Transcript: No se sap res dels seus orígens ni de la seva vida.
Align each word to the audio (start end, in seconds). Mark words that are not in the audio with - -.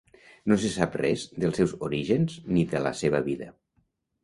No 0.51 0.55
se 0.61 0.71
sap 0.75 0.97
res 1.01 1.25
dels 1.43 1.61
seus 1.61 1.77
orígens 1.89 2.41
ni 2.57 2.65
de 2.75 2.83
la 2.89 2.97
seva 3.05 3.23
vida. 3.31 3.53